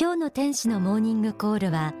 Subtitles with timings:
[0.00, 1.92] 今日の天使のモーニングコールは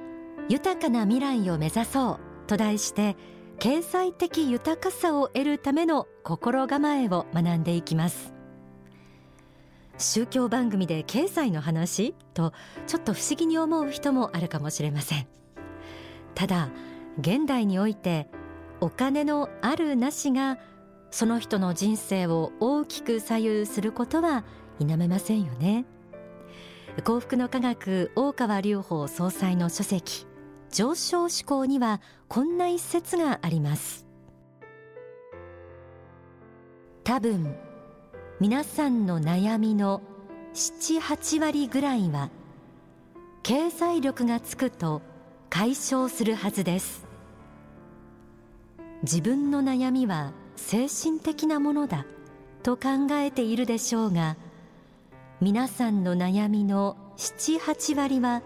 [0.48, 3.16] 豊かな未来を目指そうと題して
[3.58, 8.32] 経済的豊かさを得るための心構えを学んでいきます。
[9.96, 12.52] 宗教番組で経済の話と
[12.86, 15.26] ちょっと不思議に思う人もあるかもしれません。
[16.36, 16.68] ただ
[17.18, 18.28] 現代において
[18.80, 20.60] お金のあるなしが
[21.10, 24.44] その人の人生を大きく左右することは
[24.78, 25.84] 否めませんよね。
[27.04, 30.26] 幸福の科学大川隆法総裁の書籍
[30.70, 34.04] 上昇志向にはこんな一節があります。
[37.04, 37.56] 多分
[38.40, 40.02] 皆さんの悩みの
[40.54, 42.30] 78割ぐらいは
[43.42, 45.00] 経済力がつくと
[45.48, 47.06] 解消するはずです。
[49.02, 52.04] 自分の悩みは精神的なものだ
[52.64, 54.36] と考えているでしょうが
[55.40, 58.42] 皆さんの悩みの78割は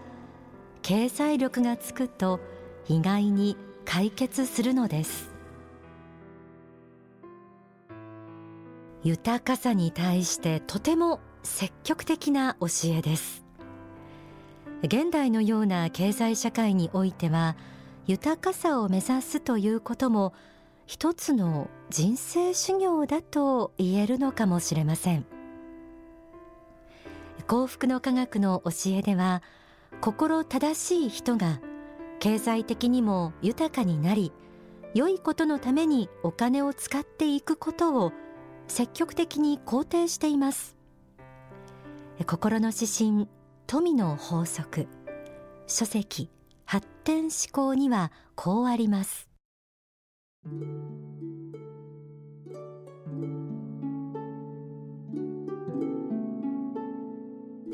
[0.83, 2.39] 経済力がつくと
[2.87, 5.31] 意外に解決するのです。
[9.03, 13.43] 豊かさに対してとても積極的な教えです。
[14.83, 17.55] 現代のような経済社会においては
[18.05, 20.33] 豊かさを目指すということも
[20.85, 25.32] 一つの人生修行だと言えるのかもしれません。
[27.47, 29.41] 幸福の科学の教えでは
[30.01, 31.59] 心正しい人が
[32.19, 34.31] 経済的にも豊かになり
[34.93, 38.11] 良いことのためにお金を使っていくことを
[38.67, 40.77] 積極的に肯定しています。
[42.25, 43.27] 心の指針
[43.67, 44.87] 富の法則
[45.67, 46.29] 書籍
[46.65, 49.27] 発展思考にはこうあります。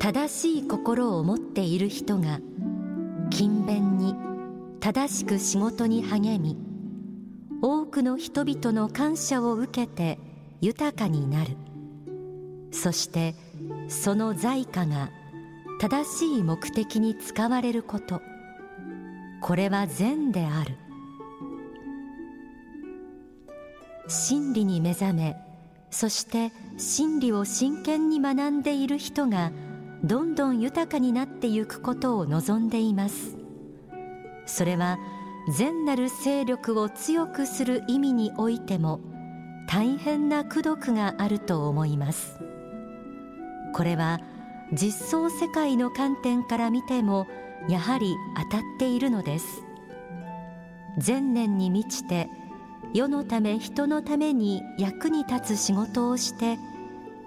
[0.00, 2.40] 正しい心を持っている人が
[3.30, 4.16] 勤勉に
[4.80, 6.56] 正しく仕事に励み
[7.60, 10.18] 多くの人々の感謝を受けて
[10.62, 11.54] 豊かになる。
[12.72, 13.34] そして
[13.88, 15.10] その財貨が
[15.78, 18.22] 正しい目的に使われること。
[19.42, 20.78] これは善である。
[24.08, 25.36] 真理に目覚め
[25.90, 29.52] そして真理を真剣に学んでいる人が
[30.02, 33.36] どんどん豊かになってゆくことを望んでいます。
[34.46, 34.98] それは
[35.54, 39.00] 善なる勢力を強くする意味においても
[39.68, 42.40] 大変な功徳があると思います。
[43.74, 44.20] これは
[44.72, 47.26] 実相世界の観点から見ても
[47.68, 48.16] やはり
[48.50, 49.62] 当たっているのです。
[50.98, 52.28] 善念に満ちて
[52.94, 56.58] 世のため人のために役に立つ仕事をして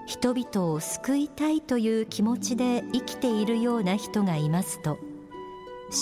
[0.05, 4.97] 人々を救いたいという気持ちで生きているような人がいますと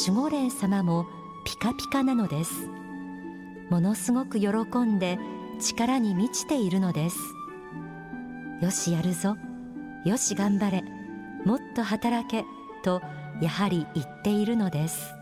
[0.07, 1.06] 守護霊様も
[1.45, 2.69] ピカピカなのです。
[3.69, 5.17] ものすごく喜んで
[5.59, 7.17] 力に満ちているのです。
[8.62, 9.35] よしやるぞ。
[10.06, 10.83] よし頑張れ。
[11.45, 12.45] もっと働け
[12.83, 13.01] と
[13.41, 15.13] やはり言っているのです。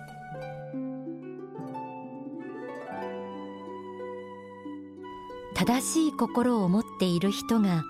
[5.55, 7.83] 正しい心を持っている人が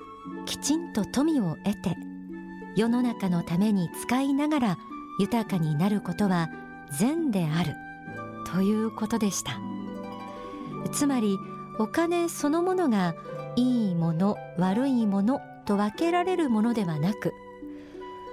[0.45, 1.97] きちんと富を得て
[2.75, 4.77] 世の中のために使いながら
[5.19, 6.49] 豊かになることは
[6.97, 7.75] 善である
[8.51, 9.59] ということでした。
[10.91, 11.37] つまり
[11.77, 13.15] お金そのものが
[13.55, 17.33] いいもの悪いものと分けられるものではなく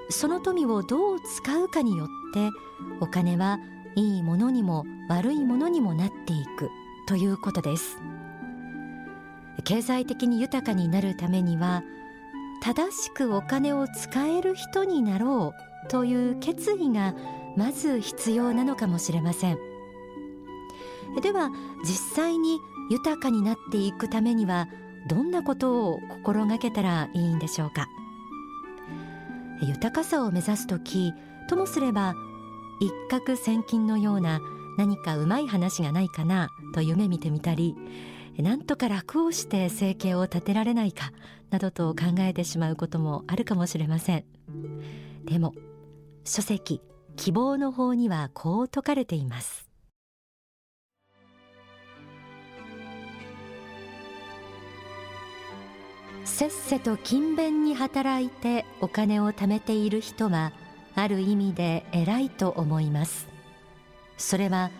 [0.08, 2.50] その富をどう使うかによって
[3.00, 3.58] お金は
[3.96, 6.70] いいものにも悪いものにもなっていく
[7.08, 7.98] ということです。
[9.64, 11.82] 経済的に豊かになるためには
[12.62, 15.52] 正しくお金を使える人になろ
[15.86, 17.14] うという決意が
[17.56, 19.58] まず必要なのかもしれません。
[21.22, 21.50] では
[21.84, 22.58] 実際に
[22.90, 24.68] 豊かになっていくためには
[25.08, 27.88] どんなことを心がけたらいいんでしょうか？
[29.62, 31.14] 豊かさを目指す時
[31.48, 32.14] ともすれば
[32.80, 34.40] 一攫千金のような
[34.76, 37.74] 何かうまい話がないかなと夢見てみたり
[38.42, 41.12] なんとか楽をして生計を立てられないか
[41.50, 44.24] などと考えてしまうこともあるかもしれません。
[45.24, 45.54] でも
[46.24, 46.80] 書籍
[47.16, 49.66] 希望の方にはこう説かれています。
[56.24, 60.52] せっせと勤勉に働いてお金を貯めている人は
[60.94, 63.28] ある意味で偉いと思います。
[64.18, 64.70] それは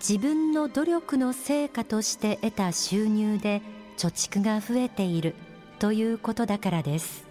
[0.00, 3.60] 自分の努力の成果として得た収入で
[3.98, 5.34] 貯蓄が増えている
[5.78, 7.26] ということだからです。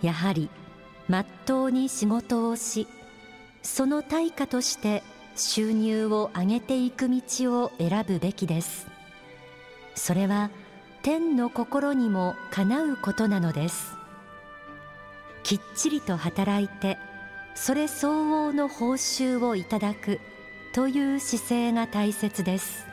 [0.00, 0.48] やはり
[1.08, 2.88] まっとうに仕事をし
[3.62, 5.02] その対価として
[5.34, 7.20] 収入を上げていく道
[7.62, 8.86] を選ぶべきです。
[9.94, 10.50] それは
[11.02, 13.94] 天の心にもかなうことなのです。
[15.42, 16.96] きっちりと働いて
[17.54, 20.18] それ相応の報酬をいただく。
[20.76, 22.86] という姿勢が大切です。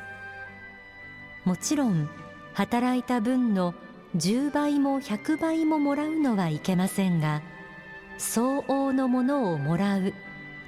[1.43, 2.09] もちろん
[2.53, 3.75] 働いた分の
[4.15, 7.41] 10倍も100倍ももらうのはいけませんが
[8.17, 10.13] 相応のものをもらう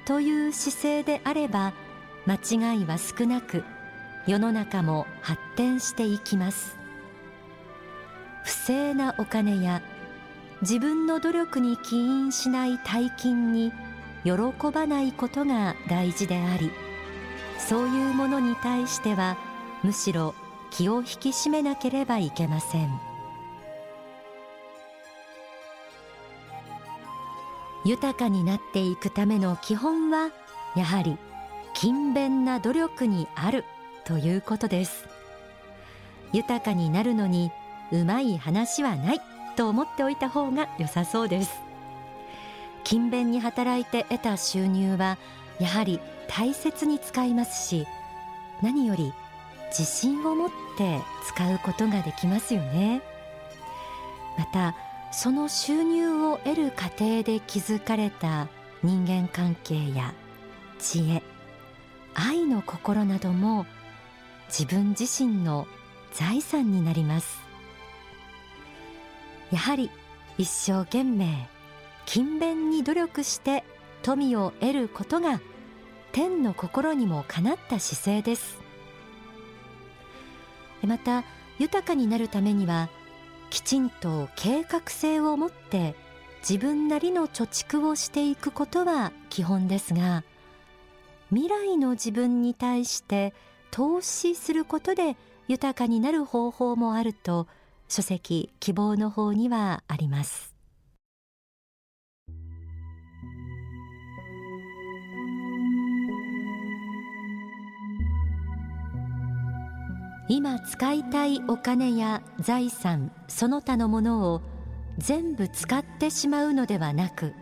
[0.04, 1.72] という姿勢であれば
[2.26, 3.64] 間違いは少なく
[4.26, 6.76] 世の中も発展していきます。
[8.44, 9.80] 不正なお金や
[10.60, 13.72] 自分の努力に起因しない大金に
[14.22, 14.32] 喜
[14.70, 16.70] ばないことが大事であり
[17.58, 19.36] そういうものに対しては
[19.82, 20.34] むしろ
[20.70, 23.00] 気を引き締めなければいけません。
[27.84, 30.30] 豊かになっていくための基本は
[30.74, 31.18] やはり
[31.72, 33.64] 勤勉な努力にある
[34.04, 35.06] ということです。
[36.32, 37.52] 豊かになるのに
[37.92, 39.20] うまい話はない
[39.56, 41.60] と思っておいた方が良さそうです。
[42.82, 45.18] 勤勉に働いて得た収入は
[45.58, 47.86] やはり大切に使いますし
[48.62, 49.12] 何より
[49.68, 53.02] 自信を持って使うことができますよね。
[54.38, 54.74] また
[55.12, 58.48] その収入を得る過程で築かれた
[58.82, 60.12] 人間関係や
[60.78, 61.22] 知恵
[62.14, 63.66] 愛の心なども
[64.48, 65.66] 自分自身の
[66.12, 67.40] 財産になります。
[69.50, 69.90] やはり
[70.38, 71.48] 一生懸命
[72.04, 73.64] 勤勉に努力して
[74.06, 75.40] 富を得ることが
[76.12, 78.60] 天の心にもかなった姿勢です。
[80.86, 81.24] また
[81.58, 82.88] 豊かになるためには
[83.50, 85.96] きちんと計画性を持って
[86.48, 90.22] 自分なりの貯蓄をしていくことは基本ですが
[91.30, 93.34] 未来の自分に対して
[93.72, 95.16] 投資することで
[95.48, 97.48] 豊かになる方法もあると
[97.88, 100.55] 書籍希望の方にはあります。
[110.28, 114.42] 今使いたいお金や財産その他のものを
[114.98, 117.34] 全部使ってしまうのではなく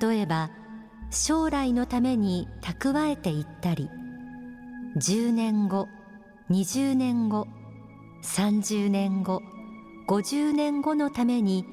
[0.00, 0.50] 例えば
[1.10, 3.88] 将来のために蓄えていったり
[4.96, 5.88] 10年後
[6.50, 7.46] 20年後
[8.24, 9.42] 30年後
[10.08, 11.64] 50年後のために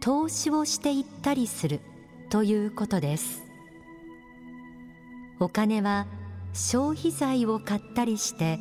[0.00, 1.80] 投資をしていったりする
[2.30, 3.44] ということです。
[5.40, 6.06] お金は
[6.52, 8.58] 消費財を買ったりして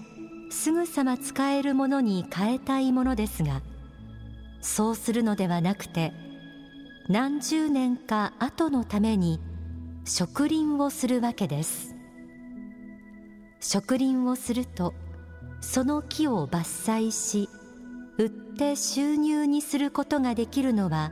[0.53, 3.63] すぐさま使えるものに変えたいものですが
[4.61, 6.13] そうするのではなくて
[7.09, 9.41] 何十年か後のために
[10.05, 11.95] 植林をするわけです。
[13.59, 14.94] 植林をすると
[15.59, 17.50] その木を伐採し
[18.17, 21.11] 売って収入にすることができるのは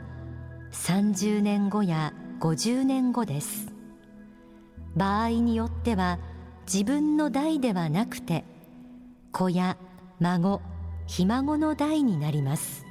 [0.71, 3.73] 30年後や50年後です。
[4.95, 6.19] 場合によっては
[6.71, 8.45] 自分の代ではなくて
[9.31, 9.77] 子や
[10.19, 10.61] 孫
[11.07, 12.85] ひ孫の代になります。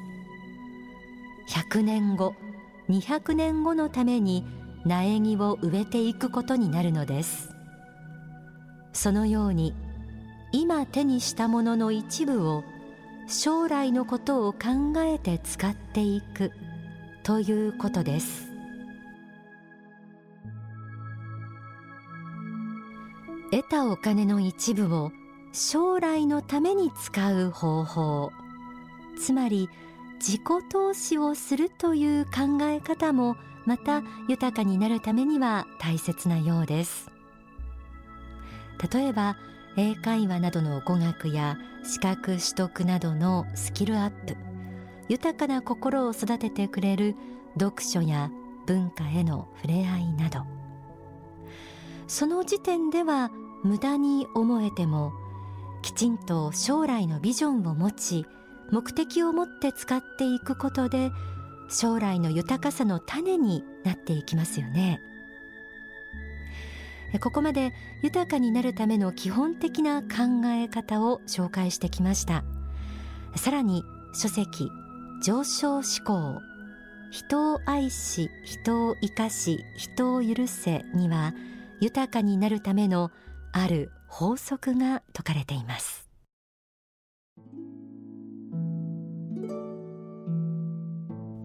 [1.49, 2.35] 100年後
[2.89, 4.45] 200年後のために
[4.85, 7.51] 苗木を植えていくことになるのです。
[8.93, 9.75] そのように
[10.53, 12.65] 今手にしたものの一部を
[13.29, 14.59] 将来のことを考
[14.99, 16.51] えて使っていく
[17.23, 18.49] ということです。
[23.53, 25.11] 得たお金の一部を
[25.53, 28.33] 将来のために使う方法。
[29.19, 29.69] つまり
[30.19, 37.11] 自己投資をするという考え方もまた豊かになるためには大切なようです。
[38.93, 39.37] 例えば
[39.77, 44.37] 英会話などの語学や資格取得などのスキルアップ。
[45.09, 47.17] 豊かな心を育ててくれる
[47.59, 48.31] 読書や
[48.67, 50.45] 文化への触れ合いなど。
[52.07, 53.31] その時点では
[53.63, 55.13] 無駄に思えても
[55.83, 58.27] きちんと将来のビジョンを持ち
[58.71, 61.11] 目的を持って使っていくことで
[61.69, 65.01] 将来の豊かさの種になっていきますよね。
[67.21, 67.73] ここまで
[68.03, 72.45] 豊かになるための基本的な考え方を紹介してきました。
[73.35, 73.85] さらに
[74.15, 74.71] 書籍
[75.23, 76.41] 上昇思考
[77.11, 81.35] 人を愛し人を生かし人を許せには
[81.81, 83.11] 豊かになるための
[83.53, 86.09] ある法則が説かれています。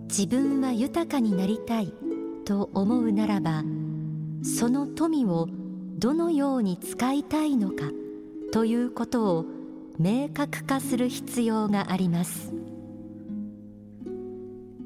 [0.08, 1.94] 自分は豊かになりたい
[2.46, 3.64] と思うならば
[4.44, 5.48] その富を
[5.98, 7.92] どのように使いたいのか
[8.54, 9.46] ということを
[10.00, 12.54] 明確化する必要があります。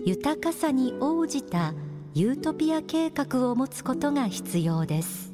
[0.06, 1.74] 豊かさに応じた
[2.16, 5.29] ユートピア計画を持つことが必要です。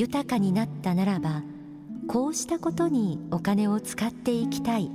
[0.00, 1.42] 豊かになったならば
[2.08, 4.90] こうしたことにお金を使っていきたい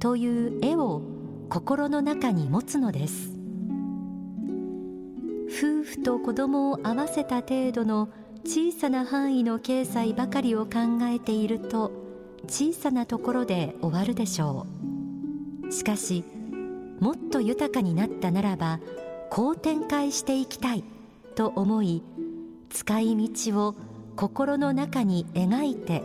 [0.00, 1.02] という絵を
[1.50, 3.30] 心の中に持つのです。
[5.50, 8.08] 夫婦と子供を合わせた程度の
[8.42, 11.92] 小さな範囲の経済ばかりを考えていると
[12.46, 14.66] 小さなところで終わるでしょ
[15.62, 15.72] う。
[15.72, 16.24] しかし
[17.00, 18.80] もっと豊かになったならば
[19.28, 20.84] こう展開していきたい
[21.34, 22.02] と思い
[22.70, 23.74] 使い道を
[24.18, 26.02] 心の中に描いて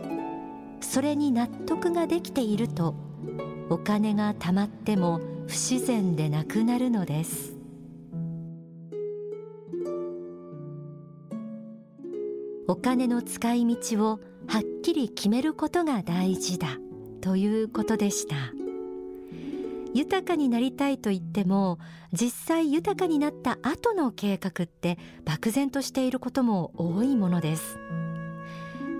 [0.80, 2.94] それに納得ができていると
[3.70, 7.56] お金が貯まっても不自然でなくなるのです。
[12.68, 16.78] お金の使い道をはっきり決めることが大事だ
[17.20, 18.36] ということでした。
[19.92, 21.78] 豊かになりたいと言っても
[22.12, 27.78] 実際豊かになった後の計画って漠然としていることも多いものです。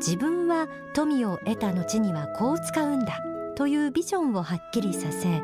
[0.06, 3.20] 自分は富を得た後にはこう使うんだ
[3.56, 5.40] というビジョンをはっきりさせ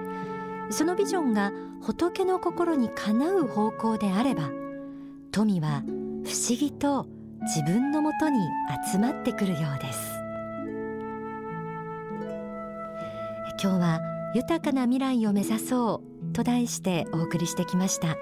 [0.68, 1.50] そのビジョンが
[1.80, 4.50] 仏の心にかなう方向であれば
[5.32, 5.82] 富は
[6.26, 7.06] 不思議と
[7.42, 8.38] 自分のもとに
[8.92, 10.20] 集まってくるようです。
[13.62, 14.00] 今日は
[14.34, 18.16] 豊かな未来を目指そうと題してお送りしてきました。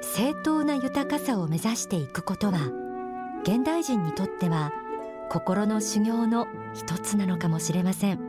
[0.00, 2.70] 正当な豊かさを目指していくことは
[3.42, 4.72] 現代人にとっては
[5.34, 8.20] 心の修行の一つなのかもしれません。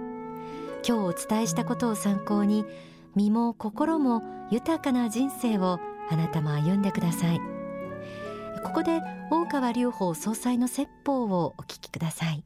[0.84, 2.66] 今日お伝えしたことを参考に
[3.14, 7.40] 身も心も豊かな人生をあなたも歩んでください。
[8.64, 12.44] ここで大川隆法総裁の説法をお聞きください。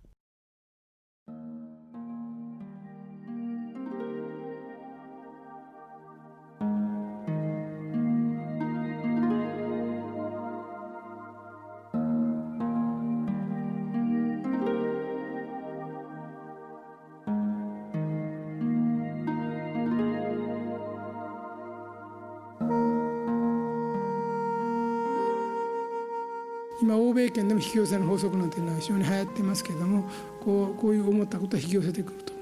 [26.89, 30.10] 今欧米圏でも引き寄せの法則なんていうのは非常に流行ってますけども
[30.43, 32.34] こうこういう思ったことは引き寄せてくると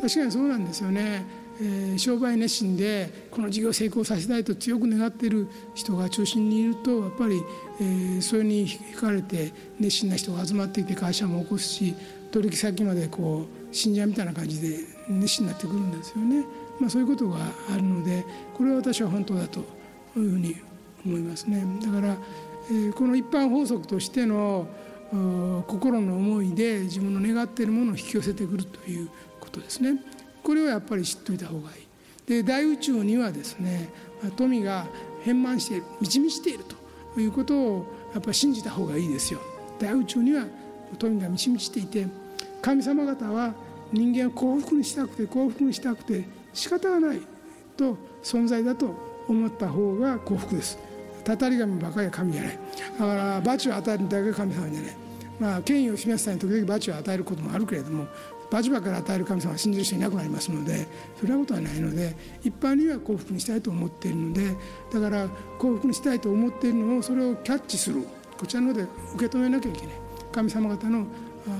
[0.00, 1.26] 確かにそうなんですよね、
[1.60, 7.42] えー、商売熱心でこの事業を成功させたいと強く願っている人が中心にいるとやっぱり、
[7.82, 11.94] えー、それに惹かれて熱心な人が集まってきて会社も起こすし
[12.30, 14.78] 取引先までこう信者みたいな感じで
[15.10, 16.46] 熱心になってくるんですよね。
[16.80, 17.36] まあ、そういうことが
[17.70, 19.66] あるのでこれは私は本当だという
[20.14, 20.56] ふうに
[21.04, 21.62] 思いますね。
[21.84, 22.16] だから
[22.94, 24.66] この一般法則としての
[25.66, 29.08] 心の思いで自分の願っているものを引き寄せてくるという
[29.40, 30.02] ことですね。
[30.42, 31.86] これをやっぱり知っておいた方がいい。
[32.26, 33.90] で大宇宙にはですね
[34.36, 34.86] 富が
[35.22, 36.64] 変満している満ち満ちている
[37.14, 39.40] ということをやっぱり信じた方がいいですよ。
[39.78, 40.46] 大宇宙には
[40.98, 42.06] 富が満ち満ちていて
[42.60, 43.54] 神様方は
[43.92, 47.20] 人間を幸福にしたくて幸福にしたくて仕方がない
[47.76, 48.94] と存在だと
[49.28, 50.78] 思った方が幸福です。
[51.24, 52.58] たたり神ばかりは神じゃない
[52.98, 54.96] だから罰を与えるだけが神様じゃない
[55.40, 58.06] まあ権威を示すために時々罰を与えることもあるけれども
[58.50, 60.86] 罰ばかり与える神様は信じる人いなくなりますので
[61.18, 64.56] そんなことはないので一般には幸福にしたいと思っているので
[64.92, 68.06] だから幸福にしたいと思っているのをそれをキャッチする
[68.38, 68.82] こちらの方で
[69.14, 70.02] 受け止めなきゃいけない。
[70.32, 71.06] 神様方の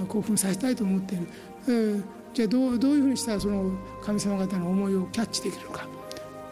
[0.09, 1.29] 幸福にさせたいと思っている、
[1.69, 2.03] えー、
[2.33, 3.71] じゃあどうどういうふうにしたらその
[4.03, 5.87] 神様方の思いをキャッチできるか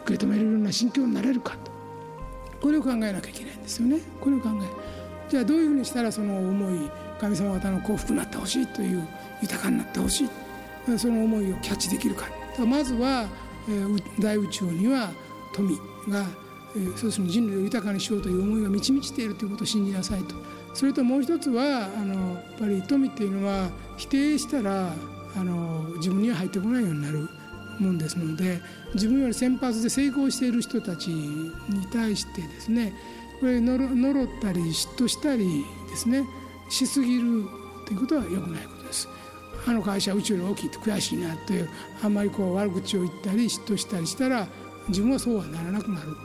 [0.05, 1.70] 受け止めるような心境になれるかと。
[2.61, 3.99] これを考えなきゃいけないんですよね。
[4.19, 4.67] これを考え
[5.29, 6.89] じゃあどういうふうにしたらその思い
[7.19, 9.07] 神様方の幸福になってほしいという
[9.41, 10.29] 豊かになってほしい
[10.97, 12.25] その思いをキャッチできるか。
[12.65, 13.27] まずは、
[14.19, 15.11] 大宇宙には
[15.53, 15.77] 富
[16.09, 16.25] が、
[16.95, 20.35] そうするに人類を豊かにしようという思いが満ち満ちているということを信じなさいと。
[20.73, 24.93] それともう一つはあのやっぱり富っていうのは否定したら
[25.35, 27.29] あの自分には入ってこないようになる。
[27.81, 28.61] もんですので
[28.93, 31.51] 自分より先発で成功している人たちに
[31.91, 32.93] 対してですね
[33.39, 36.23] これのろったり嫉妬したりですね
[36.69, 37.43] しすぎる
[37.85, 39.07] ということは良くないことです。
[39.67, 41.69] あの会社は宇宙より大きいと悔しいなという
[42.01, 44.47] あんまりこう悪口を言ったり嫉妬したりしたら
[44.87, 46.15] 自分はそうはならなくなる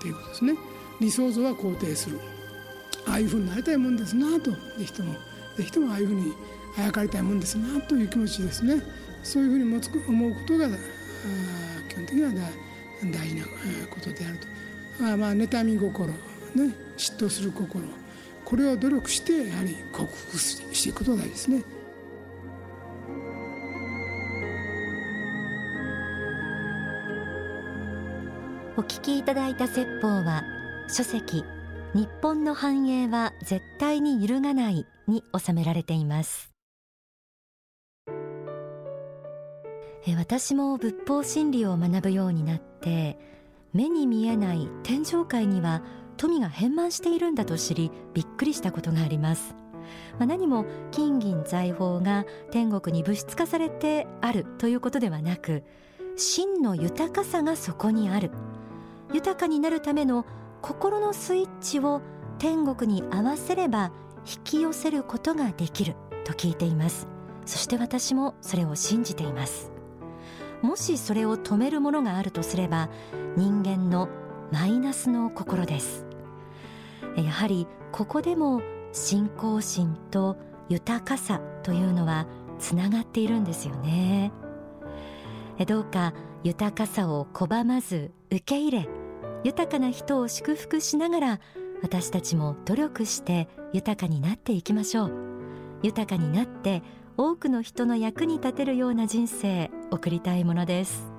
[0.00, 0.54] ということですね。
[1.00, 2.20] 理想像は肯定する
[3.06, 5.14] ああいうふうになりたいもんですなとぜひとも
[5.56, 6.32] ぜひともああいうふうに
[6.78, 8.82] あやかりたいもんですなという気持ちですね。
[9.22, 10.68] そういうふうに持つ思うことが
[11.88, 12.30] 基本的には
[13.10, 13.44] 大事な
[13.90, 14.46] ことであると。
[15.12, 16.16] あまあ妬み心ね
[16.96, 17.84] 嫉妬する心
[18.44, 21.62] これを努力してやはり克服していくことが大事ですね。
[28.76, 30.42] お聞きいただいた説法は
[30.88, 31.44] 書籍
[31.92, 36.49] 日本の繁栄は絶対に揺るがないに収められています
[40.16, 43.18] 私も仏法真理を学ぶようになって
[43.72, 45.82] 目に見えない天上界には
[46.16, 49.54] 富が変満しているんだと知りびっくりしたことがあります。
[50.18, 55.62] まあ、何も金銀財宝が天国に物質化されてあるということではなく
[56.16, 58.30] 真の豊かさがそこにある。
[59.12, 60.24] 豊かになるための
[60.62, 62.00] 心のスイッチを
[62.38, 63.92] 天国に合わせれば
[64.26, 67.06] 引き寄せることができると聞いています。
[67.46, 69.72] そして私もそれを信じています。
[70.62, 72.88] もしそれを止めるものがあるとすれば
[73.36, 74.08] 人間の
[74.52, 76.06] マイナスの心です。
[77.16, 78.62] やはりここでも
[78.92, 80.36] 信仰心と
[80.68, 82.26] 豊かさというのは
[82.58, 84.32] つながっているんですよね。
[85.66, 88.88] どうか豊かさを拒まず受け入れ
[89.44, 91.40] 豊かな人を祝福しながら
[91.82, 95.12] 私たちも努力して豊かになっていきましょう。
[95.82, 96.82] 豊かになって
[97.22, 101.09] 多くの人の役に立てるような人生送りたいものです。